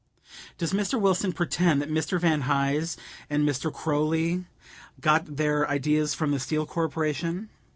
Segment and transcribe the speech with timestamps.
[0.57, 0.99] Does Mr.
[0.99, 2.19] Wilson pretend that Mr.
[2.19, 2.97] Van Hise
[3.29, 3.71] and Mr.
[3.71, 4.47] Croly
[4.99, 7.51] got their ideas from the Steel Corporation?